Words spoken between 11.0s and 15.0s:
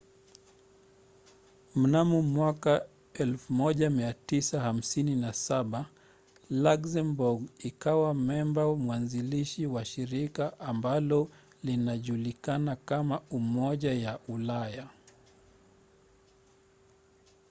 leo linajulikana kama umoja wa ulaya